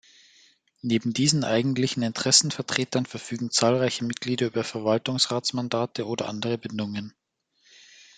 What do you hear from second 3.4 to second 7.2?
zahlreiche Mitglieder über Verwaltungsratsmandate oder andere Bindungen.